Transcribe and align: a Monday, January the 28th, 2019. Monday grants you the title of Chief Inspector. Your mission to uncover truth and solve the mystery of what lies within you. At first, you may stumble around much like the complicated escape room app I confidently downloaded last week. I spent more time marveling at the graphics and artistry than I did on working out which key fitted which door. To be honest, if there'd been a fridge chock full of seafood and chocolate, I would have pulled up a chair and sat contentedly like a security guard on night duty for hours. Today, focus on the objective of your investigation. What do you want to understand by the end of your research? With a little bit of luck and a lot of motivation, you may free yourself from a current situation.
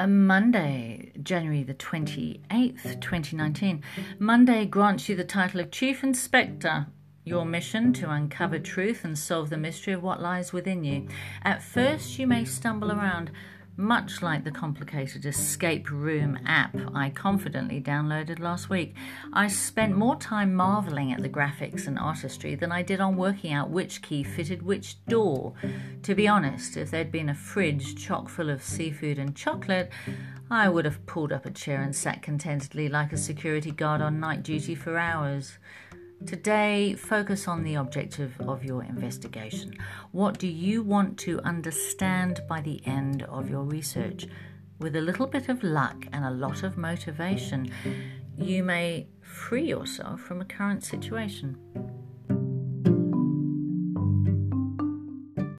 a 0.00 0.06
Monday, 0.06 1.12
January 1.22 1.62
the 1.62 1.74
28th, 1.74 3.02
2019. 3.02 3.82
Monday 4.18 4.64
grants 4.64 5.10
you 5.10 5.14
the 5.14 5.24
title 5.24 5.60
of 5.60 5.70
Chief 5.70 6.02
Inspector. 6.02 6.86
Your 7.22 7.44
mission 7.44 7.92
to 7.92 8.08
uncover 8.08 8.58
truth 8.58 9.04
and 9.04 9.18
solve 9.18 9.50
the 9.50 9.58
mystery 9.58 9.92
of 9.92 10.02
what 10.02 10.22
lies 10.22 10.54
within 10.54 10.84
you. 10.84 11.06
At 11.42 11.62
first, 11.62 12.18
you 12.18 12.26
may 12.26 12.46
stumble 12.46 12.90
around 12.90 13.30
much 13.76 14.22
like 14.22 14.44
the 14.44 14.50
complicated 14.50 15.24
escape 15.24 15.90
room 15.90 16.38
app 16.46 16.76
I 16.94 17.10
confidently 17.10 17.80
downloaded 17.80 18.38
last 18.38 18.68
week. 18.68 18.94
I 19.32 19.48
spent 19.48 19.96
more 19.96 20.16
time 20.16 20.54
marveling 20.54 21.12
at 21.12 21.22
the 21.22 21.28
graphics 21.28 21.86
and 21.86 21.98
artistry 21.98 22.54
than 22.54 22.72
I 22.72 22.82
did 22.82 23.00
on 23.00 23.16
working 23.16 23.52
out 23.52 23.70
which 23.70 24.02
key 24.02 24.22
fitted 24.22 24.62
which 24.62 25.04
door. 25.06 25.54
To 26.02 26.14
be 26.14 26.28
honest, 26.28 26.76
if 26.76 26.90
there'd 26.90 27.12
been 27.12 27.28
a 27.28 27.34
fridge 27.34 27.96
chock 27.96 28.28
full 28.28 28.50
of 28.50 28.62
seafood 28.62 29.18
and 29.18 29.34
chocolate, 29.34 29.90
I 30.50 30.68
would 30.68 30.84
have 30.84 31.06
pulled 31.06 31.32
up 31.32 31.46
a 31.46 31.50
chair 31.50 31.80
and 31.80 31.94
sat 31.94 32.22
contentedly 32.22 32.88
like 32.88 33.12
a 33.12 33.16
security 33.16 33.70
guard 33.70 34.00
on 34.02 34.20
night 34.20 34.42
duty 34.42 34.74
for 34.74 34.98
hours. 34.98 35.58
Today, 36.26 36.94
focus 36.94 37.48
on 37.48 37.64
the 37.64 37.76
objective 37.76 38.38
of 38.40 38.62
your 38.62 38.84
investigation. 38.84 39.74
What 40.12 40.38
do 40.38 40.46
you 40.46 40.82
want 40.82 41.18
to 41.20 41.40
understand 41.40 42.42
by 42.46 42.60
the 42.60 42.82
end 42.84 43.22
of 43.22 43.48
your 43.48 43.62
research? 43.62 44.26
With 44.78 44.96
a 44.96 45.00
little 45.00 45.26
bit 45.26 45.48
of 45.48 45.62
luck 45.62 46.06
and 46.12 46.24
a 46.24 46.30
lot 46.30 46.62
of 46.62 46.76
motivation, 46.76 47.72
you 48.36 48.62
may 48.62 49.08
free 49.22 49.64
yourself 49.64 50.20
from 50.20 50.42
a 50.42 50.44
current 50.44 50.84
situation. 50.84 51.56